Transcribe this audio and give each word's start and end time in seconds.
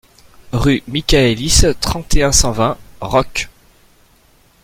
Rue 0.51 0.81
Michaëlis, 0.87 1.61
trente 1.79 2.15
et 2.15 2.23
un, 2.23 2.31
cent 2.31 2.51
vingt 2.51 2.75
Roques 3.01 3.49